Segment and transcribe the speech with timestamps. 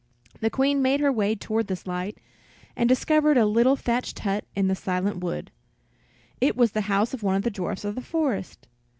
[0.39, 2.17] The Queen made her way toward this light,
[2.75, 5.51] and discovered a little thatched hut in the silent wood;
[6.39, 8.67] it was the house of one of the dwarfs of the forest.